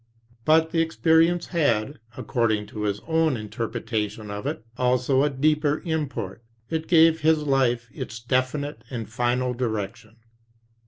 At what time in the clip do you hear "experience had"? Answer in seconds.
0.81-1.99